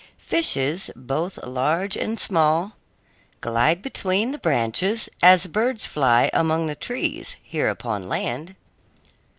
Fishes, 0.17 0.89
both 0.95 1.37
large 1.45 1.95
and 1.95 2.19
small, 2.19 2.75
glide 3.39 3.83
between 3.83 4.31
the 4.31 4.39
branches 4.39 5.07
as 5.21 5.45
birds 5.45 5.85
fly 5.85 6.31
among 6.33 6.65
the 6.65 6.73
trees 6.73 7.35
here 7.43 7.69
upon 7.69 8.09
land. 8.09 8.55